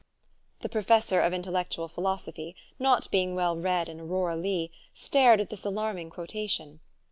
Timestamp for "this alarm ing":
5.51-6.09